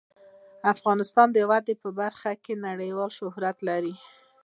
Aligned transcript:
افغانستان 0.73 1.27
د 1.33 1.37
وادي 1.49 1.75
په 1.83 1.89
برخه 1.99 2.31
کې 2.43 2.53
نړیوال 2.67 3.09
شهرت 3.17 3.57
لري. 3.69 3.95